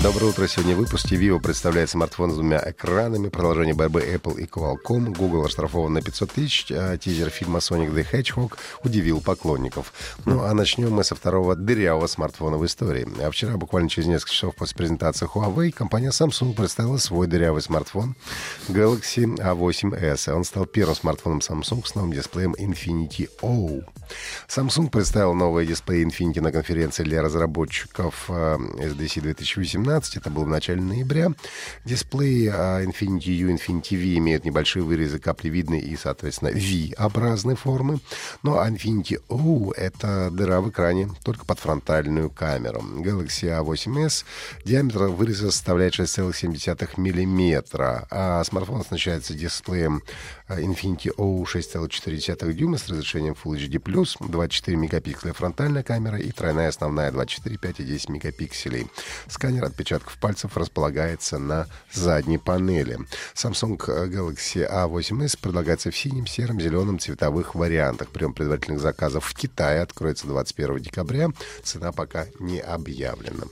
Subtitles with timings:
[0.00, 0.46] Доброе утро.
[0.46, 3.30] Сегодня в выпуске Vivo представляет смартфон с двумя экранами.
[3.30, 5.12] Продолжение борьбы Apple и Qualcomm.
[5.12, 6.70] Google оштрафован на 500 тысяч.
[6.70, 9.92] А тизер фильма Sonic the Hedgehog удивил поклонников.
[10.24, 13.08] Ну, а начнем мы со второго дырявого смартфона в истории.
[13.20, 18.14] А вчера, буквально через несколько часов после презентации Huawei, компания Samsung представила свой дырявый смартфон
[18.68, 20.32] Galaxy A8s.
[20.32, 23.80] Он стал первым смартфоном Samsung с новым дисплеем Infinity O.
[24.46, 29.87] Samsung представил новые дисплеи Infinity на конференции для разработчиков э, SDC 2018.
[29.96, 31.32] Это было в начале ноября.
[31.84, 38.00] Дисплеи э, Infinity U, Infinity V имеют небольшие вырезы каплевидной и, соответственно, V-образной формы.
[38.42, 42.80] Ну а Infinity O— это дыра в экране, только под фронтальную камеру.
[42.80, 44.24] Galaxy A8s
[44.64, 50.02] диаметр выреза составляет 6,7 мм, а смартфон оснащается дисплеем
[50.48, 56.68] э, Infinity O 6,4 дюйма с разрешением Full HD+, 24 мегапикселя фронтальная камера и тройная
[56.68, 58.86] основная 24, 5 и 10 мегапикселей.
[59.28, 62.98] Сканер отпечатков пальцев располагается на задней панели.
[63.34, 68.08] Samsung Galaxy A8s предлагается в синем, сером, зеленом цветовых вариантах.
[68.08, 71.28] Прием предварительных заказов в Китае откроется 21 декабря.
[71.62, 73.44] Цена пока не объявлена.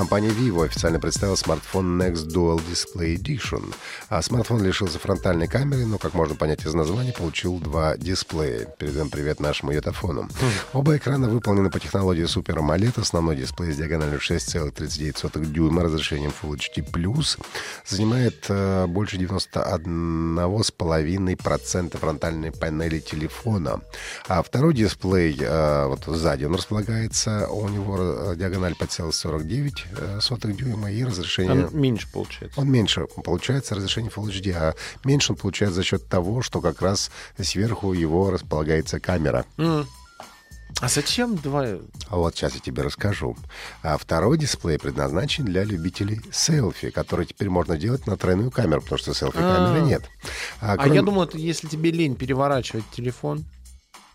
[0.00, 3.74] Компания Vivo официально представила смартфон Next Dual Display Edition.
[4.08, 8.64] А смартфон лишился фронтальной камеры, но, как можно понять из названия, получил два дисплея.
[8.78, 10.30] Передаем привет нашему йотафону.
[10.72, 12.98] Оба экрана выполнены по технологии Super AMOLED.
[12.98, 16.82] Основной дисплей с диагональю 6,39 дюйма разрешением Full HD+.
[17.86, 23.82] Занимает э, больше 91,5% фронтальной панели телефона.
[24.28, 29.89] А второй дисплей, э, вот сзади он располагается, у него э, диагональ 5,49 э,
[30.20, 31.66] сотых дюйма и разрешение...
[31.66, 32.60] Он меньше получается.
[32.60, 34.74] Он меньше получается разрешение Full HD, а
[35.04, 39.44] меньше он получается за счет того, что как раз сверху его располагается камера.
[39.58, 39.86] М.
[40.80, 41.66] А зачем два?
[42.08, 43.36] А вот сейчас я тебе расскажу.
[43.82, 48.98] А второй дисплей предназначен для любителей селфи, который теперь можно делать на тройную камеру, потому
[48.98, 49.84] что селфи-камеры А.
[49.84, 50.04] нет.
[50.60, 53.44] А, А кроме, я думал, это если тебе лень переворачивать телефон.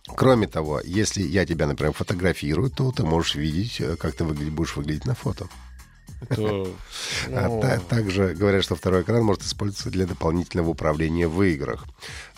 [0.07, 4.53] Кроме того, если я тебя, например, фотографирую, то ты можешь видеть, э, как ты выглядишь,
[4.53, 5.47] будешь выглядеть на фото.
[6.22, 6.68] Это...
[7.28, 11.86] А ну, та- также говорят, что второй экран может использоваться для дополнительного управления в играх.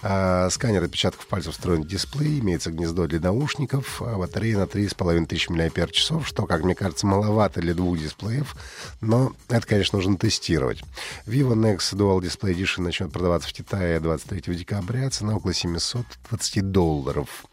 [0.03, 5.49] А, сканер отпечатков пальцев встроен в дисплей, имеется гнездо для наушников, а батарея на 3500
[5.49, 8.55] мАч, что, как мне кажется, маловато для двух дисплеев,
[9.01, 10.83] но это, конечно, нужно тестировать.
[11.25, 17.45] Vivo Nex Dual Display Edition начнет продаваться в Китае 23 декабря, цена около 720 долларов.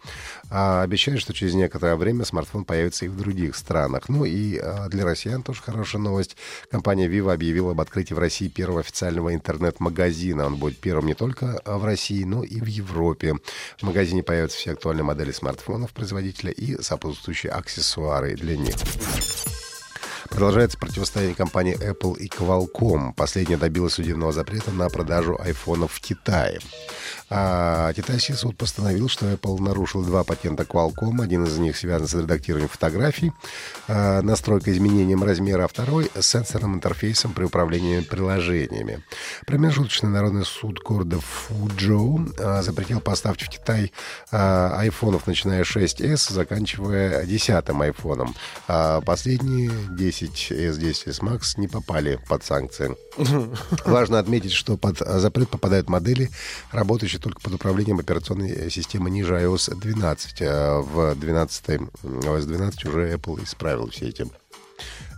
[0.50, 4.08] А обещают, что через некоторое время смартфон появится и в других странах.
[4.08, 6.13] Ну и а, для россиян тоже хорошая новость.
[6.70, 10.46] Компания Vivo объявила об открытии в России первого официального интернет-магазина.
[10.46, 13.34] Он будет первым не только а, в России, но и в Европе.
[13.78, 18.74] В магазине появятся все актуальные модели смартфонов производителя и сопутствующие аксессуары для них.
[20.28, 23.12] Продолжается противостояние компании Apple и Qualcomm.
[23.14, 26.58] Последняя добилась судебного запрета на продажу айфонов в Китае.
[27.30, 31.22] А китайский суд постановил, что Apple нарушил два патента Qualcomm.
[31.22, 33.32] Один из них связан с редактированием фотографий,
[33.88, 39.02] а, настройкой изменением размера, а второй— с сенсорным интерфейсом при управлении приложениями.
[39.46, 43.92] Промежуточный народный суд города Фуджоу а, запретил поставки в Китай
[44.30, 48.34] а, айфонов, начиная с 6s, заканчивая 10 айфоном.
[48.68, 52.94] А последние 10s, 10s Max не попали под санкции.
[53.84, 56.30] Важно отметить, что под запрет попадают модели,
[56.70, 60.42] работающие только под управлением операционной системы ниже iOS 12.
[60.42, 61.66] А В 12
[62.02, 64.26] iOS 12 уже Apple исправил все эти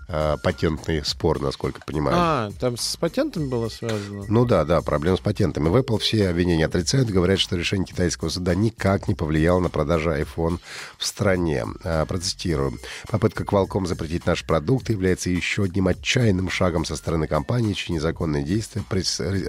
[0.09, 2.17] а, патентный спор, насколько понимаю.
[2.19, 4.25] А, там с патентом было связано?
[4.29, 5.69] Ну да, да, проблема с патентами.
[5.69, 10.11] В Apple все обвинения отрицают, говорят, что решение китайского суда никак не повлияло на продажи
[10.11, 10.61] iPhone
[10.97, 11.65] в стране.
[11.83, 12.79] А, процитирую.
[13.09, 18.45] Попытка Qualcomm запретить наш продукт является еще одним отчаянным шагом со стороны компании, чьи незаконные
[18.45, 18.85] действия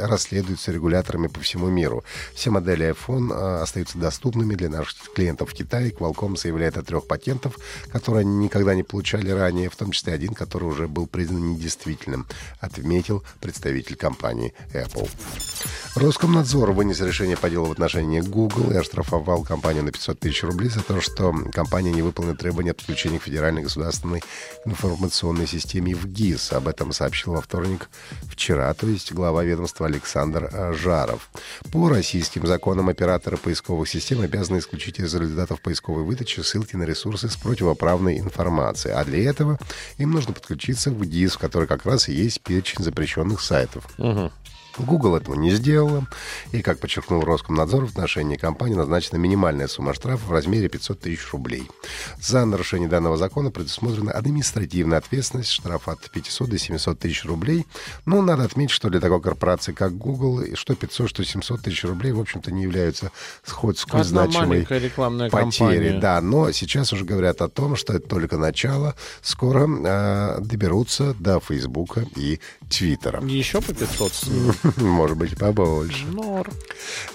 [0.07, 2.03] расследуются регуляторами по всему миру.
[2.33, 5.91] Все модели iPhone а, остаются доступными для наших клиентов в Китае.
[5.91, 7.57] Qualcomm заявляет о трех патентов,
[7.91, 11.51] которые они никогда не получали ранее, в том числе один, который который уже был признан
[11.51, 12.25] недействительным,
[12.61, 15.09] отметил представитель компании Apple.
[15.95, 20.69] Роскомнадзор вынес решение по делу в отношении Google и оштрафовал компанию на 500 тысяч рублей
[20.69, 24.23] за то, что компания не выполнила требования о подключении к федеральной государственной
[24.63, 26.53] информационной системе в ГИС.
[26.53, 27.89] Об этом сообщил во вторник
[28.29, 31.29] вчера, то есть глава ведомства Александр э, Жаров.
[31.71, 37.27] По российским законам операторы поисковых систем обязаны исключить из результатов поисковой выдачи ссылки на ресурсы
[37.27, 38.93] с противоправной информацией.
[38.93, 39.57] А для этого
[39.97, 43.85] им нужно подключиться в ГИС, в который как раз и есть перечень запрещенных сайтов.
[43.97, 44.31] Угу.
[44.83, 46.07] Google этого не сделала.
[46.51, 51.31] И, как подчеркнул Роскомнадзор, в отношении компании назначена минимальная сумма штрафа в размере 500 тысяч
[51.31, 51.69] рублей.
[52.21, 57.65] За нарушение данного закона предусмотрена административная ответственность, штраф от 500 до 700 тысяч рублей.
[58.05, 62.11] Но надо отметить, что для такой корпорации, как Google, что 500, что 700 тысяч рублей,
[62.11, 63.11] в общем-то, не являются
[63.45, 65.99] хоть сколь Одна значимой рекламная потери.
[65.99, 68.95] Да, но сейчас уже говорят о том, что это только начало.
[69.21, 72.39] Скоро э, доберутся до Фейсбука и
[72.69, 73.23] Твиттера.
[73.23, 74.57] Еще по 500 снимут.
[74.77, 76.05] Может быть, побольше.
[76.07, 76.51] Норм.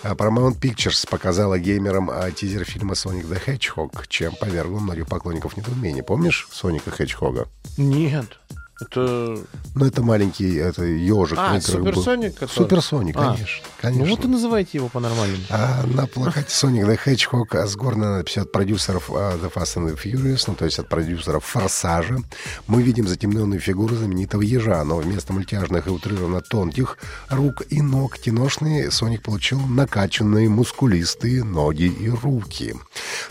[0.02, 5.54] А Paramount Pictures показала геймерам а, тизер фильма «Соник the Hedgehog», чем повергло многих поклонников
[5.54, 6.02] в недоумение.
[6.02, 7.49] Помнишь «Соника Хеджхога»?
[7.76, 8.38] Нет.
[8.82, 9.38] Это...
[9.75, 11.38] Ну, это маленький это ежик.
[11.38, 13.37] А, был- Суперсоник, который- Суперсоник, А.
[13.81, 14.05] конечно.
[14.05, 15.43] Ну вот и называйте его по-нормальному.
[15.50, 19.93] А на плакате Sonic the Hedgehog а, сгорная надпись от продюсеров а, The Fast and
[19.93, 22.19] the Furious, ну, то есть от продюсеров «Форсажа».
[22.67, 26.99] Мы видим затемненную фигуру знаменитого ежа, но вместо мультяжных и утрированно тонких
[27.31, 32.75] рук и ног киношный Соник получил накачанные мускулистые ноги и руки.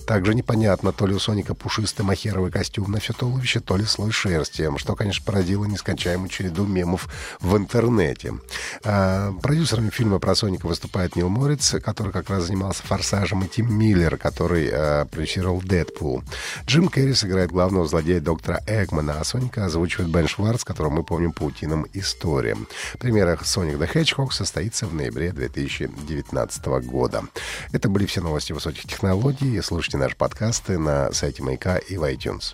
[0.06, 4.12] Также непонятно, то ли у Соника пушистый махеровый костюм на все туловище, то ли слой
[4.12, 7.10] шерсти, что, конечно, породило нескончаемую череду мемов
[7.40, 8.36] в интернете.
[8.84, 13.74] А, продюсерами фильма про Соника выступает Нил Морец, который как раз занимался «Форсажем», и Тим
[13.74, 16.24] Миллер, который а, продюсировал «Дэдпул».
[16.68, 21.32] Джим Керри сыграет главного злодея доктора Эгмана, а Соника озвучивает Бен Шварц, которого мы помним
[21.32, 22.68] по утиным историям.
[23.00, 27.24] Премьера «Соник the Hedgehog» состоится в ноябре 2019 года.
[27.72, 29.60] Это были все новости высоких технологий.
[29.62, 32.54] Слушайте наши подкасты на сайте Маяка и в iTunes.